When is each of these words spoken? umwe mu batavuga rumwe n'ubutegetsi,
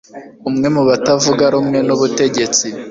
umwe 0.49 0.67
mu 0.75 0.81
batavuga 0.89 1.43
rumwe 1.53 1.79
n'ubutegetsi, 1.87 2.65